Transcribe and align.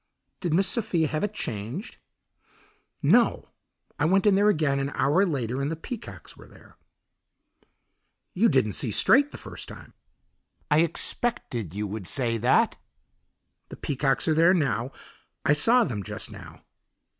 "Did 0.39 0.51
Miss 0.55 0.67
Sophia 0.67 1.05
have 1.07 1.23
it 1.23 1.31
changed?" 1.31 1.97
"No. 3.03 3.49
I 3.99 4.05
went 4.05 4.25
in 4.25 4.33
there 4.33 4.49
again 4.49 4.79
an 4.79 4.89
hour 4.95 5.27
later 5.27 5.61
and 5.61 5.69
the 5.69 5.75
peacocks 5.75 6.35
were 6.35 6.47
there." 6.47 6.75
"You 8.33 8.49
didn't 8.49 8.73
see 8.73 8.89
straight 8.89 9.29
the 9.29 9.37
first 9.37 9.69
time." 9.69 9.93
"I 10.71 10.79
expected 10.79 11.75
you 11.75 11.85
would 11.85 12.07
say 12.07 12.39
that." 12.39 12.77
"The 13.69 13.77
peacocks 13.77 14.27
are 14.27 14.33
there 14.33 14.55
now; 14.55 14.91
I 15.45 15.53
saw 15.53 15.83
them 15.83 16.01
just 16.01 16.31
now." 16.31 16.63